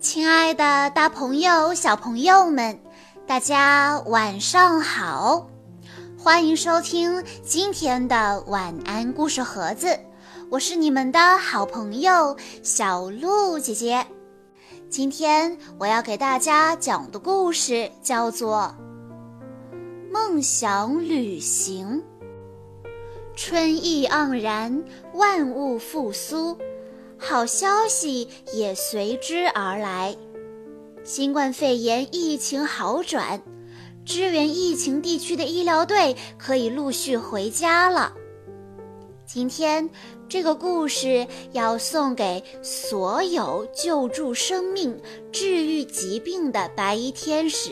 [0.00, 2.80] 亲爱的，大朋友、小朋友们，
[3.26, 5.46] 大家晚上好！
[6.18, 10.00] 欢迎收听今天的晚安故事盒子，
[10.48, 14.06] 我是你们的好朋友小鹿姐姐。
[14.88, 18.74] 今天我要给大家讲的故事叫做
[20.10, 22.02] 《梦想旅行》。
[23.36, 24.82] 春意盎然，
[25.12, 26.56] 万物复苏。
[27.22, 30.16] 好消息也随之而来，
[31.04, 33.42] 新冠肺炎疫情好转，
[34.06, 38.14] 支援疫情地区的医疗队可以陆续回家了。
[39.26, 39.88] 今天
[40.28, 44.98] 这个故事要送给所有救助生命、
[45.30, 47.70] 治愈疾病的白衣天使，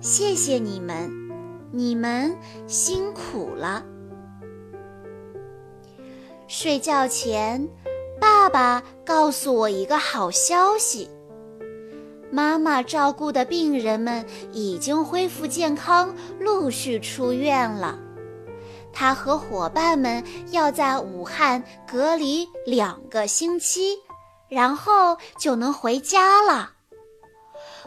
[0.00, 1.10] 谢谢你们，
[1.72, 2.34] 你们
[2.66, 3.84] 辛苦了。
[6.46, 7.68] 睡觉前。
[8.46, 11.10] 爸爸告诉我一个好消息：
[12.30, 17.98] 妈妈照顾的病人们已经恢复健康，陆续出院了。
[18.92, 23.98] 他和伙伴们要在武汉隔离两个星期，
[24.48, 26.70] 然后就能回家了。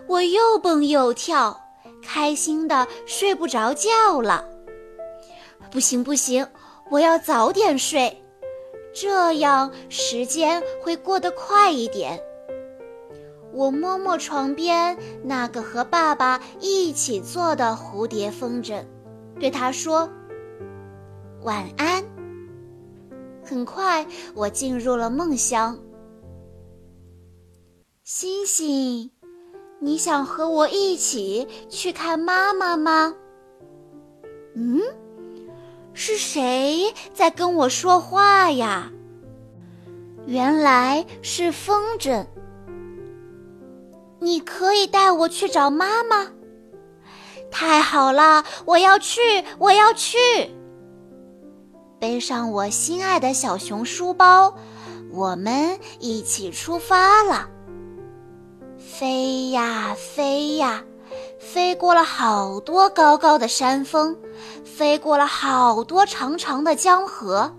[0.07, 1.57] 我又蹦又跳，
[2.03, 4.43] 开心的睡不着觉了。
[5.71, 6.45] 不行不行，
[6.89, 8.21] 我要早点睡。
[8.93, 12.19] 这样时间会过得快一点。
[13.51, 18.85] 我摸摸床边那个和爸爸一起做的蝴蝶风筝，
[19.39, 20.09] 对他说
[21.41, 22.03] ：“晚安。”
[23.43, 25.79] 很快，我进入了梦乡。
[28.03, 29.09] 星星，
[29.79, 33.15] 你想和我一起去看妈妈吗？
[34.55, 34.81] 嗯。
[36.02, 38.89] 是谁在跟我说话呀？
[40.28, 42.25] 原来是风筝。
[44.22, 46.32] 你可以带我去找妈妈。
[47.52, 49.20] 太好了，我要去，
[49.58, 50.17] 我要去。
[51.99, 54.55] 背上我心爱的小熊书包，
[55.11, 57.49] 我们一起出发了。
[58.77, 60.82] 飞呀飞呀。
[61.39, 64.16] 飞过了好多高高的山峰，
[64.66, 67.52] 飞过了好多长长的江河，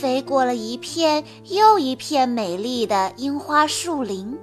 [0.00, 4.36] 飞过了一片又一片美丽的樱花树林。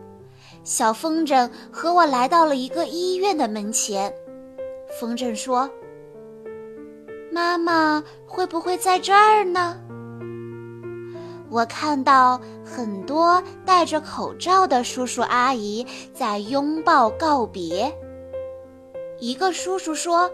[0.64, 4.14] 小风筝和我来到了一个医院的门前。
[5.00, 5.68] 风筝说
[7.34, 9.76] ：“妈妈会不会在这儿呢？”
[11.50, 17.94] 我看到很多戴着口罩的叔叔阿姨在拥抱告别。
[19.22, 20.32] 一个叔叔说：“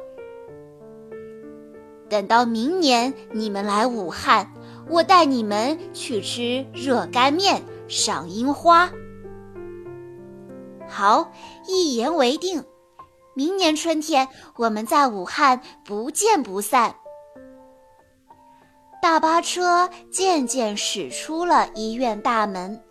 [2.08, 4.50] 等到明年你们来武汉，
[4.90, 8.90] 我带你们去吃热干面、赏樱花。”
[10.88, 11.34] 好，
[11.68, 12.64] 一言为定。
[13.34, 16.96] 明年春天我们在武汉不见不散。
[19.02, 22.82] 大巴车渐渐驶出了医院大门。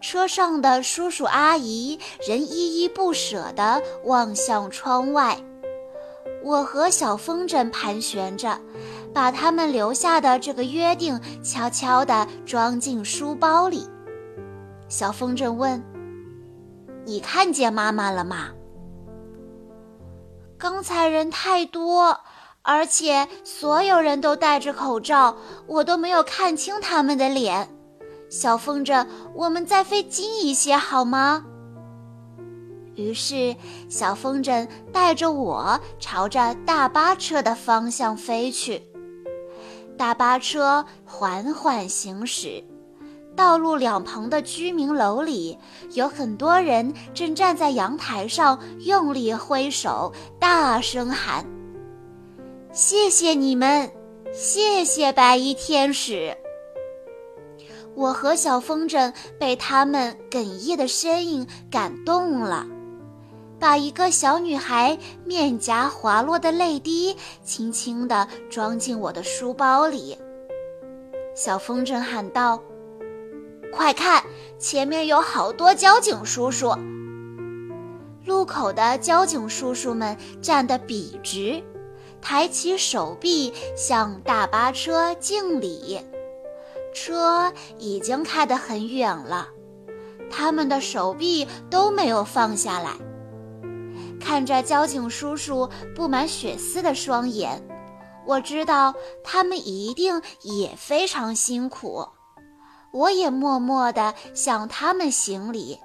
[0.00, 5.36] 车上的叔叔阿姨仍依依不舍地望向窗外，
[6.44, 8.58] 我和小风筝盘旋着，
[9.12, 13.88] 把他们留下的这个约定悄悄地装进书包里。
[14.88, 15.82] 小风筝问
[17.04, 18.50] ：“你看见妈妈了吗？”
[20.58, 22.20] 刚才人太多，
[22.62, 25.36] 而且所有人都戴着口罩，
[25.66, 27.75] 我都没有看清他们的脸。
[28.28, 31.44] 小风筝，我们再飞近一些好吗？
[32.94, 33.54] 于是，
[33.88, 38.82] 小风筝带着我朝着大巴车的方向飞去。
[39.98, 42.64] 大巴车缓缓行驶，
[43.36, 45.58] 道路两旁的居民楼里
[45.92, 51.44] 有很多人正站在阳台上用力挥手，大声喊
[52.72, 53.90] ：“谢谢你们，
[54.32, 56.36] 谢谢白衣天使。”
[57.96, 62.66] 我和小风筝被他们哽咽的身影感动了，
[63.58, 70.18] 把一个小女孩面颊滑落的泪滴轻轻地装进我的书包里。
[71.34, 72.60] 小风筝喊道
[73.72, 74.22] ：“快看，
[74.58, 76.76] 前面有好多交警叔叔！”
[78.26, 81.62] 路口的交警叔叔们站得笔直，
[82.20, 85.98] 抬起手臂向大巴车敬礼。
[86.96, 89.46] 车已经开得很远了，
[90.30, 92.92] 他们的手臂都没有放下来。
[94.18, 97.62] 看着交警叔叔布满血丝的双眼，
[98.26, 102.08] 我知道他们一定也非常辛苦。
[102.92, 105.78] 我也默默地向他们行礼，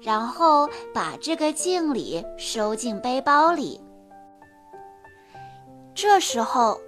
[0.00, 3.78] 然后把这个敬礼收进背包里。
[5.94, 6.80] 这时候，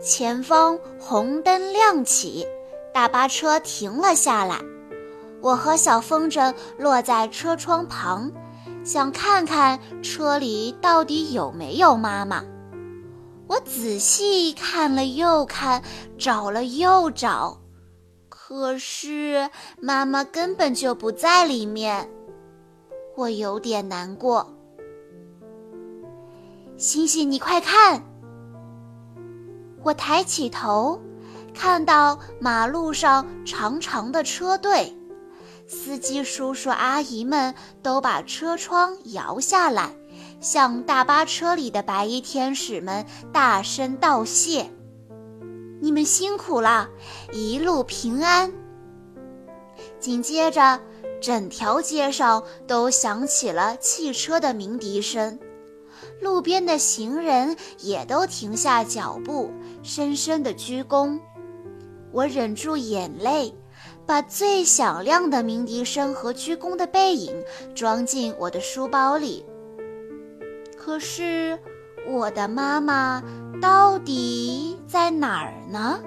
[0.00, 2.46] 前方红灯亮起，
[2.94, 4.60] 大巴车停了下来。
[5.42, 8.30] 我和小风筝落在车窗旁，
[8.84, 12.44] 想看看车里到底有没有妈妈。
[13.48, 15.82] 我仔细看了又看，
[16.16, 17.58] 找了又找，
[18.28, 19.50] 可是
[19.80, 22.08] 妈妈根本就不在里面。
[23.16, 24.54] 我有点难过。
[26.76, 28.02] 星星，你快看！
[29.82, 30.98] 我抬起头，
[31.54, 34.94] 看到马路上长长的车队。
[35.66, 39.96] 司机叔叔阿姨们都把车窗摇下来，
[40.38, 44.70] 向大巴车里的白衣天使们大声道谢
[45.80, 46.90] ：“你们辛苦了，
[47.32, 48.52] 一路平安。”
[49.98, 50.78] 紧接着，
[51.22, 55.38] 整条街上都响起了汽车的鸣笛声，
[56.20, 59.50] 路边的行人也都停下脚步，
[59.82, 61.18] 深深的鞠躬。
[62.14, 63.52] 我忍住眼泪。
[64.06, 67.42] 把最响亮的鸣笛声和鞠躬的背影
[67.74, 69.44] 装进我的书包里。
[70.76, 71.58] 可是，
[72.06, 73.22] 我的妈妈
[73.62, 75.98] 到底在哪儿呢？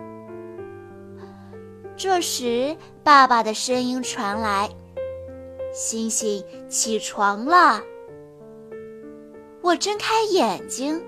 [1.95, 4.69] 这时，爸爸的声音传来
[5.73, 7.81] ：“星星，起床了。”
[9.61, 11.03] 我睁开眼睛，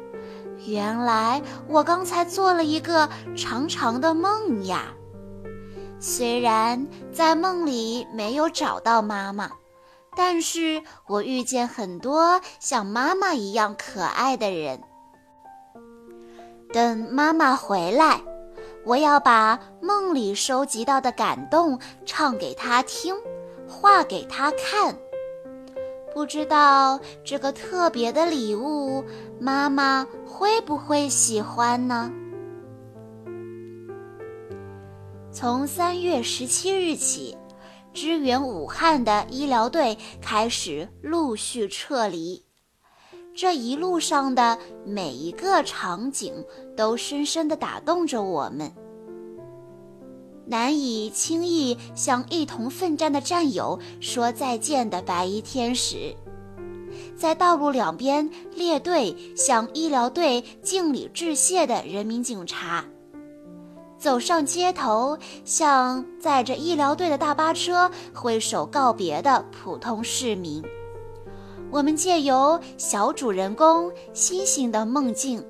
[0.66, 4.94] 原来我刚才做了一个长长的梦呀。
[6.00, 9.52] 虽然在梦里没有找到妈妈，
[10.16, 14.82] 但是我遇见很多像妈妈一样可爱的人。
[16.72, 18.22] 等妈妈回来，
[18.86, 23.16] 我要把梦里收集到的感动唱给她听，
[23.68, 24.96] 画给她看。
[26.14, 29.04] 不知道这个特别的礼物，
[29.40, 32.12] 妈妈会不会喜欢呢？
[35.32, 37.38] 从三月十七日起，
[37.94, 42.44] 支援武汉的医疗队开始陆续撤离。
[43.36, 46.34] 这一路上的每一个场景
[46.76, 48.74] 都深深地打动着我们。
[50.50, 56.16] 难以轻易向一同奋战的战友说再见的白衣天使，
[57.16, 62.84] 在道路两边列队向医疗队敬礼致谢的人民警察。
[64.00, 65.16] 走上街头，
[65.46, 70.64] 向载着医疗队的大巴车挥手告别的普通市民，
[71.70, 75.46] 我们借由小主人公星星的梦境，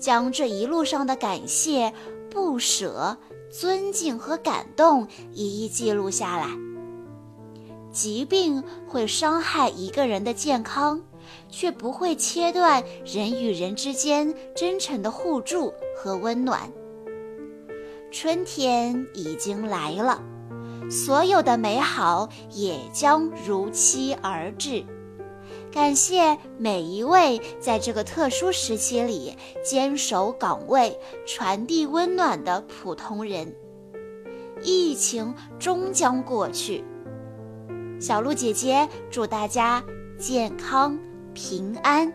[0.00, 1.92] 将这一路上的感谢、
[2.28, 3.16] 不舍、
[3.52, 6.48] 尊敬和感动一一记录下来。
[7.92, 11.02] 疾病会伤害一个人的健康，
[11.50, 16.72] 却不会切断人与人之间真诚的互助和温暖。
[18.10, 20.22] 春天已经来了，
[20.90, 24.82] 所有的美好也将如期而至。
[25.72, 30.96] 感谢每一位在这个特殊时期里坚守岗位、
[31.26, 33.56] 传递温暖的普通人。
[34.62, 36.84] 疫情终将过去，
[37.98, 39.82] 小鹿姐姐祝大家
[40.18, 40.98] 健康
[41.32, 42.12] 平安。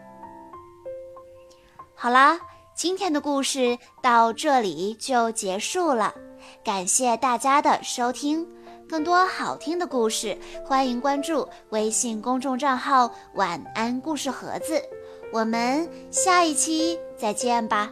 [1.95, 2.39] 好啦。
[2.75, 6.13] 今天的故事到这里就结束了，
[6.63, 8.47] 感谢大家的收听。
[8.89, 14.81] 更多好听的故事，欢迎关注微信公众账号“晚安故事盒子”。
[15.33, 17.91] 我们下一期再见吧。